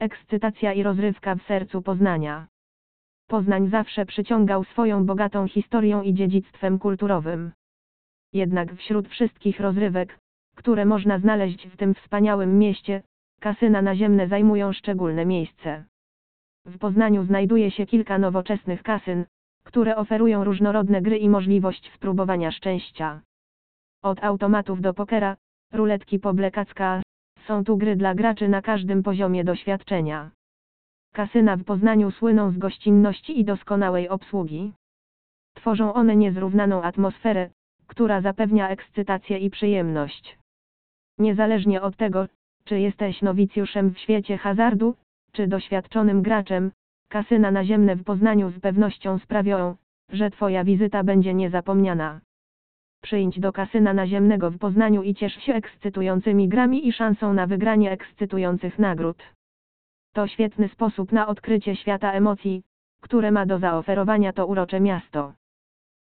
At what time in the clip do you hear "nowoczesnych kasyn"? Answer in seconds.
18.18-19.24